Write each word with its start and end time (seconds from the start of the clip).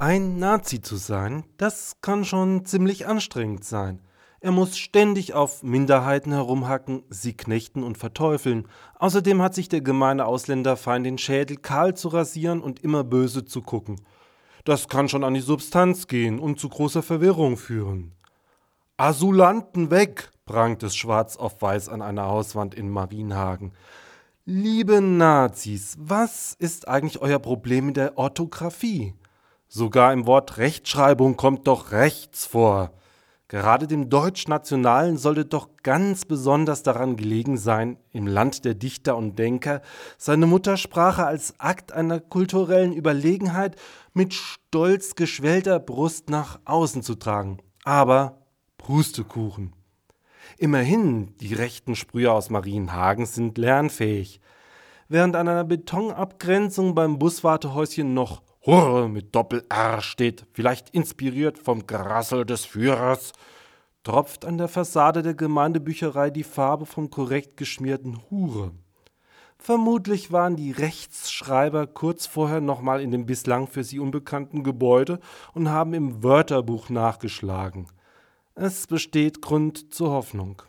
Ein 0.00 0.38
Nazi 0.38 0.80
zu 0.80 0.96
sein, 0.96 1.44
das 1.58 1.96
kann 2.00 2.24
schon 2.24 2.64
ziemlich 2.64 3.06
anstrengend 3.06 3.64
sein. 3.64 4.00
Er 4.40 4.50
muss 4.50 4.78
ständig 4.78 5.34
auf 5.34 5.62
Minderheiten 5.62 6.32
herumhacken, 6.32 7.02
sie 7.10 7.34
knechten 7.34 7.82
und 7.82 7.98
verteufeln. 7.98 8.66
Außerdem 8.98 9.42
hat 9.42 9.54
sich 9.54 9.68
der 9.68 9.82
gemeine 9.82 10.24
Ausländerfeind 10.24 11.04
den 11.04 11.18
Schädel 11.18 11.58
kahl 11.58 11.92
zu 11.92 12.08
rasieren 12.08 12.62
und 12.62 12.82
immer 12.82 13.04
böse 13.04 13.44
zu 13.44 13.60
gucken. 13.60 14.00
Das 14.64 14.88
kann 14.88 15.10
schon 15.10 15.22
an 15.22 15.34
die 15.34 15.40
Substanz 15.40 16.06
gehen 16.06 16.38
und 16.38 16.58
zu 16.58 16.70
großer 16.70 17.02
Verwirrung 17.02 17.58
führen. 17.58 18.12
Asylanten 18.96 19.90
weg! 19.90 20.30
prangt 20.46 20.82
es 20.82 20.96
schwarz 20.96 21.36
auf 21.36 21.60
weiß 21.60 21.90
an 21.90 22.00
einer 22.00 22.24
Hauswand 22.24 22.74
in 22.74 22.88
Marienhagen. 22.88 23.74
Liebe 24.46 25.02
Nazis, 25.02 25.98
was 26.00 26.54
ist 26.58 26.88
eigentlich 26.88 27.20
euer 27.20 27.38
Problem 27.38 27.84
mit 27.84 27.98
der 27.98 28.16
Orthographie? 28.16 29.12
Sogar 29.72 30.12
im 30.12 30.26
Wort 30.26 30.58
Rechtschreibung 30.58 31.36
kommt 31.36 31.68
doch 31.68 31.92
rechts 31.92 32.44
vor. 32.44 32.90
Gerade 33.46 33.86
dem 33.86 34.10
Deutschnationalen 34.10 35.16
sollte 35.16 35.44
doch 35.44 35.68
ganz 35.84 36.24
besonders 36.24 36.82
daran 36.82 37.14
gelegen 37.14 37.56
sein, 37.56 37.96
im 38.10 38.26
Land 38.26 38.64
der 38.64 38.74
Dichter 38.74 39.16
und 39.16 39.38
Denker 39.38 39.80
seine 40.18 40.46
Muttersprache 40.46 41.24
als 41.24 41.54
Akt 41.60 41.92
einer 41.92 42.18
kulturellen 42.18 42.92
Überlegenheit 42.92 43.76
mit 44.12 44.34
stolz 44.34 45.14
geschwellter 45.14 45.78
Brust 45.78 46.30
nach 46.30 46.58
außen 46.64 47.04
zu 47.04 47.14
tragen. 47.14 47.58
Aber 47.84 48.38
Pustekuchen. 48.76 49.72
Immerhin, 50.58 51.36
die 51.36 51.54
rechten 51.54 51.94
Sprüher 51.94 52.32
aus 52.32 52.50
Marienhagen 52.50 53.24
sind 53.24 53.56
lernfähig. 53.56 54.40
Während 55.08 55.36
an 55.36 55.46
einer 55.46 55.64
Betonabgrenzung 55.64 56.96
beim 56.96 57.20
Buswartehäuschen 57.20 58.14
noch 58.14 58.42
Hurre 58.66 59.08
mit 59.08 59.34
Doppel-R 59.34 60.02
steht, 60.02 60.44
vielleicht 60.52 60.90
inspiriert 60.90 61.58
vom 61.58 61.86
Gerassel 61.86 62.44
des 62.44 62.66
Führers, 62.66 63.32
tropft 64.04 64.44
an 64.44 64.58
der 64.58 64.68
Fassade 64.68 65.22
der 65.22 65.32
Gemeindebücherei 65.32 66.28
die 66.28 66.44
Farbe 66.44 66.84
vom 66.84 67.08
korrekt 67.08 67.56
geschmierten 67.56 68.20
Hure. 68.28 68.72
Vermutlich 69.56 70.30
waren 70.30 70.56
die 70.56 70.72
Rechtsschreiber 70.72 71.86
kurz 71.86 72.26
vorher 72.26 72.60
nochmal 72.60 73.00
in 73.00 73.10
dem 73.10 73.24
bislang 73.24 73.66
für 73.66 73.82
sie 73.82 73.98
unbekannten 73.98 74.62
Gebäude 74.62 75.20
und 75.54 75.70
haben 75.70 75.94
im 75.94 76.22
Wörterbuch 76.22 76.90
nachgeschlagen. 76.90 77.86
Es 78.54 78.86
besteht 78.86 79.40
Grund 79.40 79.94
zur 79.94 80.10
Hoffnung. 80.10 80.56